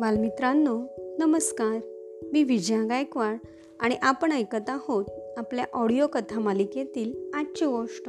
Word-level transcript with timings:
बालमित्रांनो 0.00 0.86
नमस्कार. 1.18 1.78
मी 2.32 2.42
विजया 2.42 2.82
गायकवाड 2.84 3.36
आणि 3.80 3.94
आपण 4.02 4.32
ऐकत 4.32 4.70
आहोत 4.70 5.04
आपल्या 5.36 5.64
ऑडिओ 5.72 6.06
कथा 6.06 6.40
मालिकेतील 6.40 7.30
आजची 7.34 7.64
गोष्ट. 7.64 8.08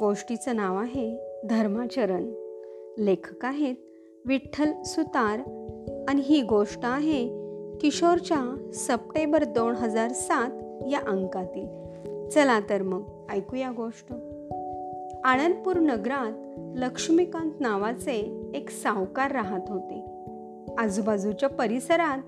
गोष्टीचं 0.00 0.56
नाव 0.56 0.76
आहे 0.76 1.16
धर्माचरण. 1.44 2.32
लेखक 2.98 3.44
आहेत 3.44 3.74
विठ्ठल 4.24 4.82
सुतार 4.82 5.38
आणि 6.08 6.20
ही 6.24 6.42
गोष्ट 6.42 6.80
आहे 6.82 7.28
किशोरच्या 7.80 8.70
सप्टेंबर 8.74 9.44
दोन 9.44 9.74
हजार 9.74 10.12
सात 10.12 10.50
या 10.90 11.00
अंकातील. 11.08 11.66
चला 12.28 12.60
तर 12.60 12.82
मग 12.82 13.26
ऐकूया 13.30 13.70
गोष्ट. 13.70 14.12
आनंदपूर 15.24 15.76
नगरात 15.76 16.32
लक्ष्मीकांत 16.78 17.52
नावाचे 17.60 18.40
एक 18.54 18.70
सावकार 18.70 19.32
राहत 19.32 19.70
होते. 19.70 20.09
आजूबाजूच्या 20.80 21.48
परिसरात 21.48 22.18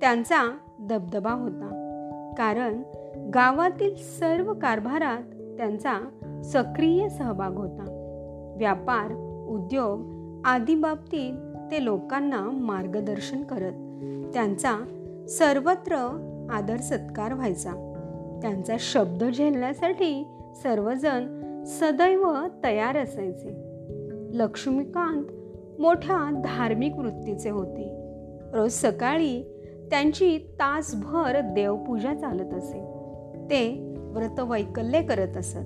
त्यांचा 0.00 0.56
दबदबा 0.80 1.32
होता. 1.32 1.68
कारण 2.38 2.82
गावातील 3.34 3.94
सर्व 3.94 4.52
कारभारात 4.54 5.22
त्यांचा 5.56 5.94
सक्रिय 6.44 7.08
सहभाग 7.08 7.56
होता. 7.56 7.84
व्यापार 8.56 9.12
उद्योग 9.48 10.22
आदी 10.44 10.74
बाबतीत 10.74 11.56
ते 11.70 11.84
लोकांना 11.84 12.50
मार्गदर्शन 12.52 13.42
करत 13.42 13.72
त्यांचा 14.32 14.84
सर्वत्र 15.28 15.96
आदर 16.50 16.76
सत्कार 16.76 17.34
व्हायचा. 17.34 17.70
त्यांचा 18.42 18.76
शब्द 18.78 19.24
झेलण्यासाठी 19.24 20.26
सर्वजण 20.62 21.38
सदैव 21.64 22.32
तयार 22.64 22.96
असायचे. 22.96 23.50
लक्ष्मीकांत 24.32 25.24
मोठ्या 25.80 26.40
धार्मिक 26.44 26.96
वृत्तीचे 26.96 27.50
होते. 27.50 28.01
रोज 28.52 28.72
सकाळी 28.72 29.42
त्यांची 29.90 30.38
तासभर 30.38 31.40
देवपूजा 31.40 32.14
चालत 32.14 32.54
असे. 32.54 32.80
ते 33.50 33.94
व्रत 33.98 34.40
वैकल्य 34.40 35.02
करत 35.02 35.36
असत. 35.36 35.58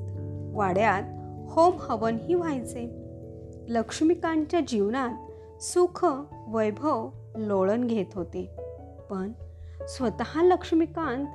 वाड्यात 0.55 1.03
होम 1.51 1.77
हवनही 1.81 2.35
व्हायचे. 2.35 3.03
लक्ष्मीकांतच्या 3.69 4.61
जीवनात 4.69 5.11
सुख 5.63 6.07
वैभव 6.49 7.11
लोळण 7.37 7.85
घेत 7.85 8.07
होते. 8.15 8.51
पण 9.11 9.33
स्वतः 9.89 10.43
लक्ष्मीकांत 10.43 11.27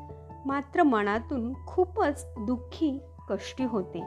मात्र 0.45 0.83
मनातून 0.83 1.53
खूपच 1.67 2.25
दुःखी 2.38 2.99
कष्टी 3.30 3.63
होते. 3.63 4.03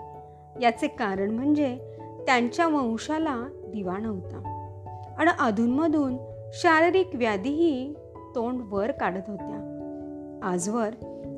याचे 0.60 0.86
कारण 0.86 1.30
म्हणजे 1.30 1.78
त्यांच्या 2.26 2.68
वंशाला 2.68 3.36
दिवा 3.52 3.98
नव्हता. 3.98 4.50
आणि 5.18 5.30
अधूनमधून 5.40 6.33
शारीरिक 6.56 7.10
व्याधीही 7.14 7.94
तोंड 8.34 8.60
वर 8.70 8.90
काढत 8.90 9.22
होत्या. 9.28 9.70
आजवर 10.42 10.88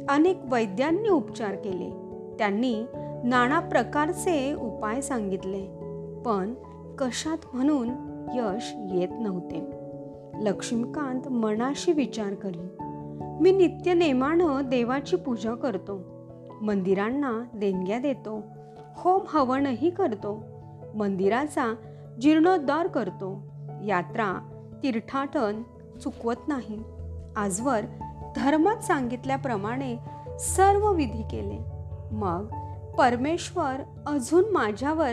अनेक 0.08 0.38
वैद्यांनी 0.44 1.08
उपचार 1.08 1.54
केले. 1.54 1.90
त्यांनी 2.38 2.84
नाना 3.24 3.60
प्रकारचे 3.60 4.54
उपाय 4.54 5.00
सांगितले. 5.00 5.66
पण 6.26 6.54
कशात 6.98 7.38
म्हणून 7.52 7.88
यश 8.34 8.74
येत 8.92 9.08
नव्हते? 9.12 9.70
लक्ष्मीकांत 10.40 11.28
मनाशी 11.28 11.92
विचार 11.92 12.34
करी. 12.34 12.68
मी 13.40 13.50
नित्य 13.50 13.94
नेमानं 13.94 14.68
देवाची 14.68 15.16
पूजा 15.16 15.54
करतो. 15.54 16.00
मंदिरांना 16.62 17.44
देणग्या 17.54 17.98
देतो. 17.98 18.42
होम 18.96 19.20
हवनही 19.28 19.90
करतो. 19.90 20.42
मंदिराचा 20.94 21.74
जीर्णोद्धार 22.20 22.86
करतो. 22.86 23.42
यात्रा 23.86 24.48
तीर्थाटन 24.82 25.62
चुकवत 26.02 26.48
नाही. 26.48 26.82
आजवर 27.36 27.80
धर्मात 28.36 28.76
सांगितल्याप्रमाणे 28.76 29.96
सर्व 30.38 30.92
विधी 30.92 31.22
केले. 31.22 31.58
मग 32.12 32.46
परमेश्वर 32.98 33.76
अजून 34.06 34.44
माझ्यावर 34.52 35.12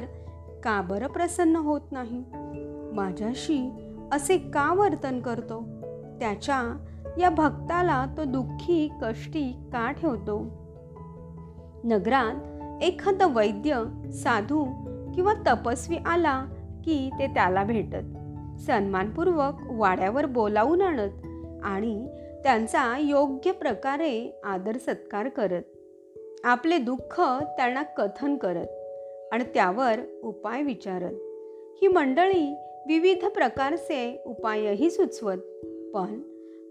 का 0.64 0.82
बरं 0.82 1.08
प्रसन्न 1.08 1.56
होत 1.56 1.82
नाही? 1.92 2.24
माझ्याशी 2.94 3.70
असे 4.12 4.38
का 4.38 4.74
वर्तन 4.74 5.20
करतो? 5.20 5.64
त्याच्या 6.20 6.86
या 7.20 7.30
भक्ताला 7.30 8.06
तो 8.18 8.24
दुःखी 8.24 8.92
कष्टी 9.02 9.52
का 9.52 9.92
ठेवतो? 9.92 10.40
नगरात 11.84 12.36
एखादा 12.84 13.28
वैद्य 13.28 13.84
साधू 14.12 14.66
किंवा 15.16 15.34
तपस्वी 15.48 15.98
आला 15.98 16.46
की 16.86 17.10
ते 17.20 17.28
त्याला 17.28 17.64
भेटत. 17.64 18.13
सन्मानपूर्वक 18.60 19.54
वाड्यावर 19.72 20.26
बोलावून 20.26 20.82
आणत 20.82 21.12
आणि 21.64 22.08
त्यांचा 22.44 22.98
योग्य 23.00 23.52
प्रकारे 23.52 24.42
आदर 24.44 24.78
सत्कार 24.78 25.30
करत. 25.30 25.62
आपले 26.44 26.78
दुःख 26.78 27.22
त्यांना 27.58 27.82
कथन 27.82 28.36
करत 28.36 28.68
आणि 29.34 29.44
त्यावर 29.44 30.00
उपाय 30.24 30.64
विचारत. 30.64 31.14
ही 31.82 31.88
मंडळी 31.88 32.56
विविध 32.88 33.26
प्रकारचे 33.26 34.24
उपायही 34.26 34.92
सुचवत 34.92 35.38
पण 35.94 36.22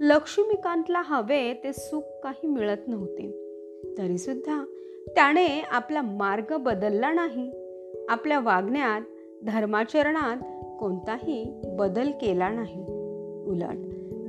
लक्ष्मीकांतला 0.00 1.02
हवे 1.04 1.52
ते 1.64 1.72
सुख 1.72 2.02
काही 2.22 2.46
मिळत 2.46 2.88
नव्हते. 2.88 3.30
तरीसुद्धा 3.98 4.64
त्याने 5.08 5.60
आपला 5.60 6.02
मार्ग 6.02 6.56
बदलला 6.56 7.12
नाही. 7.12 7.52
आपल्या 8.08 8.40
वागण्यात 8.40 9.00
धर्माचरणात 9.44 10.36
कोणताही 10.82 11.60
बदल 11.64 12.10
केला 12.10 12.48
नाही. 12.48 12.82
उलट 13.46 13.76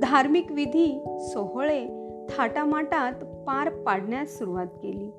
धार्मिक 0.02 0.52
विधी 0.52 1.04
सोहळे 1.20 1.86
थाटामाटात 2.28 3.12
पार 3.46 3.68
पाडण्यास 3.68 4.38
सुरुवात 4.38 4.66
केली. 4.66 5.10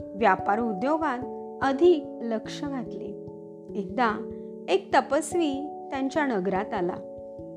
व्यापार 0.00 0.60
उद्योगात 0.60 1.18
अधिक 1.62 2.04
लक्ष 2.22 2.64
घातले. 2.64 3.26
एकदा 3.74 4.30
एक 4.68 4.94
तपस्वी 4.94 5.54
त्यांच्या 5.90 6.26
नगरात 6.26 6.74
आला. 6.74 6.96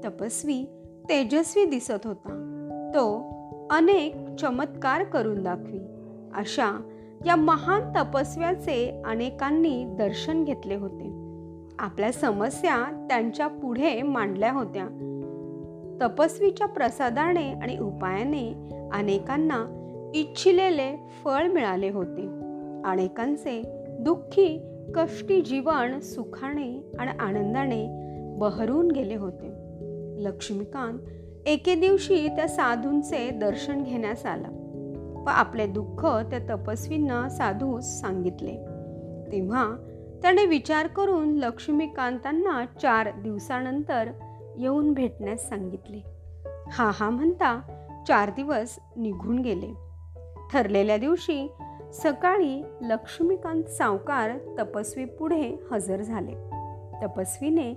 तपस्वी 0.05 0.65
तेजस्वी 1.09 1.65
दिसत 1.65 2.05
होता. 2.05 2.43
तो 2.95 3.23
अनेक 3.69 4.15
चमत्कार 4.39 5.03
करून 5.03 5.43
दाखवी. 5.43 5.79
अशा 6.33 6.81
या 7.25 7.35
महान 7.35 7.81
तपस्व्याचे 7.95 9.01
अनेकांनी 9.05 9.85
दर्शन 9.85 10.43
घेतले 10.43 10.75
होते. 10.75 11.16
आपल्या 11.79 12.11
समस्या 12.11 13.05
त्यांच्या 13.09 13.47
पुढे 13.47 14.01
मांडल्या 14.01 14.51
होत्या. 14.51 14.87
तपस्वीच्या 16.01 16.67
प्रसादाने 16.67 17.53
आणि 17.53 17.77
उपायाने 17.77 18.69
अनेकांना 18.93 19.73
इच्छिलेले 20.15 20.95
फळ 21.23 21.47
मिळाले 21.47 21.89
होते. 21.89 22.21
अनेकांचे 22.85 23.63
दुःखी 23.99 24.73
कष्टी 24.95 25.41
जीवन 25.41 25.99
सुखाने 25.99 26.91
आणि 26.99 27.11
आनंदाने 27.19 27.87
बहरून 28.37 28.91
गेले 28.91 29.15
होते. 29.15 29.51
लक्ष्मीकांत 30.17 30.99
एके 31.47 31.75
दिवशी 31.75 32.27
त्या 32.27 32.47
साधूंचे 32.47 33.29
दर्शन 33.29 33.83
घेण्यास 33.83 34.25
आला 34.25 34.47
व 35.25 35.29
आपले 35.29 35.67
दुःख 35.67 36.05
त्या 36.05 36.55
तपस्वींना 36.55 37.29
साधूस 37.29 37.85
सांगितले. 37.85 38.55
तेव्हा 39.31 39.75
त्याने 40.21 40.45
विचार 40.45 40.87
करून 40.87 41.35
लक्ष्मीकांतांना 41.35 42.65
चार 42.81 43.09
दिवसानंतर 43.23 44.09
येऊन 44.57 44.93
भेटण्यास 44.93 45.49
सांगितले. 45.49 46.03
हा 46.71 46.91
हा 46.93 47.09
म्हणता 47.09 47.61
चार 48.07 48.29
दिवस 48.29 48.79
निघून 48.95 49.39
गेले. 49.39 49.73
ठरलेल्या 50.53 50.97
दिवशी 50.97 51.51
सकाळी 51.93 52.63
लक्ष्मीकांत 52.81 53.63
सावकार 53.63 54.31
तपस्वी 54.59 55.05
पुढे 55.05 55.67
हजर 55.71 56.01
झाले. 56.01 56.33
तपस्वीने 57.03 57.73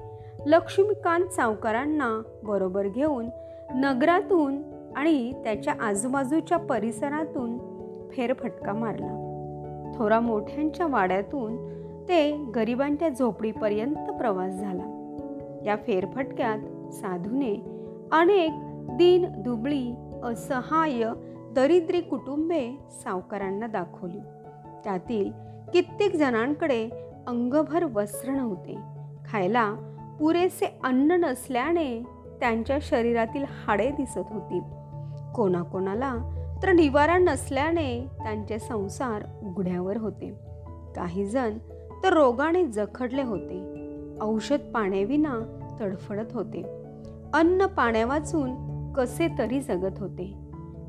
लक्ष्मीकांत 0.47 1.29
सावकारांना 1.29 2.23
बरोबर 2.43 2.87
घेऊन 2.87 3.31
नगरातून 3.75 4.63
आणि 4.97 5.33
त्याच्या 5.45 5.75
आजूबाजूच्या 5.81 6.59
परिसरातून 6.59 7.59
फेरफटका 8.11 8.73
मारला. 8.73 9.27
थोरा 9.95 10.21
मोठ्यांच्या 10.21 10.87
वाड्यातून 10.87 11.80
ते 12.11 12.37
गरिबांच्या 12.57 13.09
झोपडीपर्यंत 13.09 14.11
प्रवास 14.11 14.55
झाला. 14.55 14.83
या 15.67 15.77
फेरफटक्यात 15.77 16.93
साधूने 16.93 17.55
अनेक 18.13 18.51
दिन 18.97 19.43
दुबळी 19.43 19.95
असहाय्य 20.23 21.13
दरिद्री 21.53 22.01
कुटुंबे 22.01 22.71
सावकारांना 22.91 23.67
दाखवली. 23.67 24.19
त्यातील 24.85 25.33
कित्येक 25.73 26.17
जणांकडे 26.17 26.89
अंगभर 27.27 27.85
वस्त्र 27.85 28.31
नव्हते. 28.33 28.77
खायला 29.27 29.75
पुरेसे 30.21 30.79
अन्न 30.85 31.13
नसल्याने 31.13 32.03
त्यांच्या 32.41 32.79
शरीरातील 32.81 33.45
हाडे 33.67 33.91
दिसत 33.91 34.33
होती. 34.33 34.61
कोणाकोणाला 35.35 36.15
तर 36.63 36.73
निवारा 36.73 37.19
नसल्याने 37.19 38.07
त्यांचे 38.23 38.59
संसार 38.59 39.23
उघड्यावर 39.43 39.97
होते. 39.97 40.35
काही 40.97 41.25
जण 41.25 41.59
तर 42.05 42.13
रोगाने 42.13 42.67
जखडले 42.67 43.23
होते. 43.23 43.71
औषध 44.21 44.59
पाण्याविना 44.75 45.41
तडफडत 45.81 46.33
होते. 46.33 46.63
अन्न 47.35 47.67
पाण्या 47.67 48.07
वाचून 48.07 48.51
कसे 48.93 49.29
तरी 49.39 49.61
जगत 49.61 49.99
होते. 49.99 50.35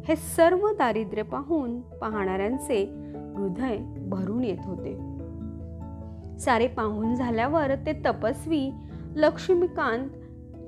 हे 0.06 0.16
सर्व 0.16 0.70
दारिद्र्य 0.70 1.22
पाहून 1.22 1.82
पाहणाऱ्यांचे 1.82 2.84
हृदय 3.36 3.78
भरून 3.98 4.44
येत 4.44 4.58
होते. 4.66 4.98
सारे 6.40 6.68
पाहून 6.68 7.16
झाल्यावर 7.16 7.76
ते 7.76 7.94
तपस्वी 8.06 8.72
लक्ष्मीकांत 9.16 10.10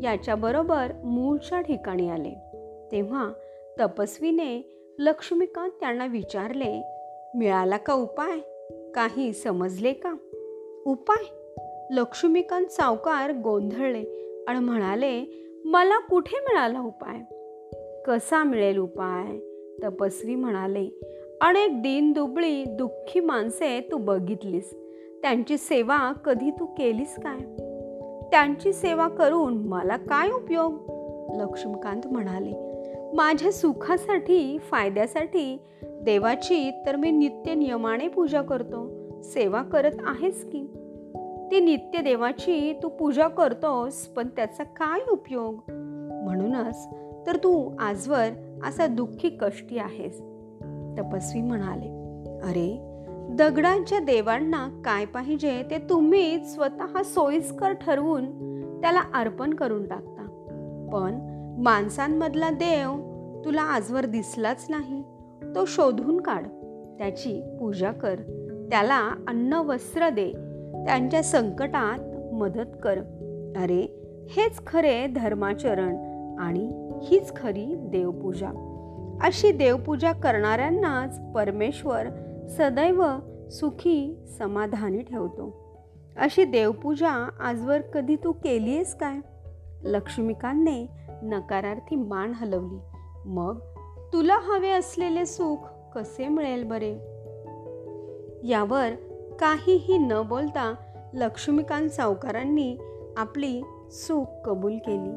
याच्याबरोबर 0.03 0.91
मूळच्या 1.03 1.61
ठिकाणी 1.61 2.09
आले. 2.09 2.33
तेव्हा 2.91 3.31
तपस्वीने 3.79 4.79
लक्ष्मीकांत 4.99 5.71
त्यांना 5.79 6.05
विचारले 6.05 6.83
मिळाला 7.35 7.77
का 7.77 7.93
उपाय? 7.93 8.39
काही 8.95 9.33
समजले 9.33 9.93
का? 9.93 10.12
उपाय? 10.85 11.23
लक्ष्मीकांत 11.89 12.65
सावकार 12.65 13.31
गोंधळले 13.31 14.03
आणि 14.47 14.59
म्हणाले 14.59 15.43
मला 15.65 15.99
कुठे 15.99 16.39
मिळाला 16.39 16.79
उपाय? 16.79 17.19
कसा 18.05 18.43
मिळेल 18.43 18.77
उपाय? 18.77 19.37
तपस्वी 19.83 20.35
म्हणाले 20.35 20.99
अनेक 21.41 21.81
दिन 21.81 22.11
दुबळी 22.11 22.63
दुःखी 22.65 23.19
माणसे 23.19 23.79
तू 23.91 23.97
बघितलीस. 23.97 24.73
त्यांची 25.21 25.57
सेवा 25.57 26.13
कधी 26.25 26.51
तू 26.51 26.65
केलीस 26.65 27.15
काय? 27.15 27.39
त्यांची 28.31 28.73
सेवा 28.73 29.07
करून 29.07 29.57
मला 29.57 29.97
काय 29.97 30.31
उपयोग? 30.31 30.73
लक्ष्मीकांत 31.41 32.07
म्हणाले 32.07 32.83
माझ्या 33.13 33.51
सुखासाठी 33.51 34.57
फायद्यासाठी 34.57 35.57
देवाची 35.83 36.71
तर 36.85 36.95
मी 36.95 37.11
नित्य 37.11 37.53
नियमाने 37.53 38.07
पूजा 38.07 38.41
करतो. 38.41 39.02
सेवा 39.23 39.61
करत 39.61 39.91
आहेस 40.07 40.45
की? 40.51 40.63
ती 41.51 41.59
नित्य 41.59 42.01
देवाची 42.01 42.79
तू 42.83 42.89
पूजा 42.89 43.27
करतोस 43.27 44.05
पण 44.05 44.27
त्याचा 44.27 44.63
काय 44.63 45.11
उपयोग? 45.11 45.55
म्हणूनच 46.23 46.87
तर 47.27 47.35
तू 47.35 47.75
आजवर 47.79 48.29
असा 48.63 48.87
दुःखी 48.87 49.29
कष्टी 49.29 49.77
आहेस. 49.77 50.21
तपस्वी 50.99 51.41
म्हणाले 51.41 51.87
अरे 52.43 52.89
दगडांच्या 53.29 53.99
देवांना 53.99 54.81
काय 54.85 55.05
पाहिजे 55.05 55.63
ते 55.71 55.77
तुम्ही 55.77 56.45
स्वतः 56.45 57.01
सोयीस्कर 57.03 57.71
ठरवून 57.71 58.25
त्याला 58.81 59.01
अर्पण 59.13 59.53
करून 59.53 59.87
टाकता. 59.87 60.27
पण 60.93 61.19
माणसांमधला 61.63 62.49
देव 62.49 62.89
तुला 63.45 63.61
आजवर 63.61 64.05
दिसलाच 64.05 64.65
नाही. 64.69 65.03
तो 65.55 65.65
शोधून 65.65 66.21
काढ. 66.21 66.47
त्याची 66.97 67.57
पूजा 67.59 67.91
कर. 67.91 68.15
त्याला 68.73 69.11
अन्न 69.27 69.53
वस्त्र 69.53 70.09
दे. 70.09 70.31
त्यांच्या 70.85 71.23
संकटात 71.23 72.33
मदत 72.33 72.77
कर. 72.83 72.97
अरे 73.57 73.81
हेच 74.29 74.67
खरे 74.67 75.07
धर्माचरण 75.07 75.95
आणि 76.39 76.91
हीच 77.03 77.35
खरी 77.35 77.75
देवपूजा. 77.77 78.47
अशी 79.23 79.51
देवपूजा 79.51 80.11
करणाऱ्यांनाच 80.11 81.21
परमेश्वर 81.35 82.07
सदैव 82.49 83.05
सुखी 83.51 84.17
समाधानी 84.37 85.01
ठेवतो. 85.01 85.75
अशी 86.17 86.43
देवपूजा 86.43 87.29
आजवर 87.39 87.81
कधी 87.81 88.15
तू 88.15 88.31
केली 88.31 88.75
आहेस 88.75 88.95
काय? 88.95 89.15
लक्ष्मीकांतने 89.83 90.87
नकारार्थी 91.23 91.95
मान 91.95 92.31
हलवली. 92.31 92.79
मग 93.25 93.59
तुला 94.13 94.37
हवे 94.43 94.69
असलेले 94.69 95.25
सुख 95.25 95.57
कसे 95.95 96.27
मिळेल 96.27 96.63
बरे? 96.63 97.12
यावर 98.43 98.89
काहीही 99.39 99.97
न 99.97 100.13
बोलता 100.25 100.75
लक्ष्मीकांत 101.13 101.89
सावकारांनी 101.89 102.77
आपली 103.17 103.61
चूक 104.07 104.27
कबूल 104.45 104.77
केली 104.77 105.11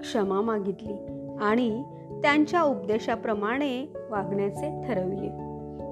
क्षमा 0.00 0.40
मागितली 0.40 0.94
आणि 1.40 1.82
त्यांच्या 2.22 2.62
उपदेशाप्रमाणे 2.62 3.92
वागण्याचे 4.10 4.82
ठरविले. 4.86 5.28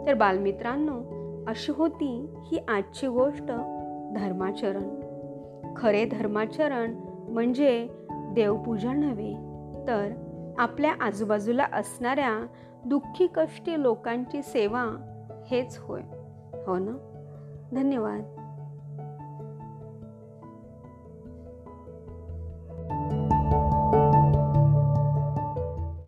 तर 0.06 0.14
बालमित्रांनो 0.14 0.96
अशी 1.50 1.72
होती 1.72 2.34
ही 2.44 2.58
आजची 2.68 3.06
गोष्ट 3.06 3.46
धर्माचरण. 4.16 5.00
खरे 5.76 6.04
धर्माचरण 6.04 6.94
म्हणजे 7.28 7.88
देवपूजन 8.10 9.00
नव्हे 9.00 9.34
तर 9.86 10.12
आपल्या 10.58 10.94
आजूबाजूला 11.00 11.66
असणाऱ्या 11.72 12.46
दुःखी 12.84 13.26
कष्टी 13.26 13.82
लोकांची 13.82 14.42
सेवा 14.42 14.84
हेच 15.50 15.78
होय. 15.78 16.00
हो 16.68 16.78
ना? 16.78 16.92
धन्यवाद. 17.74 18.37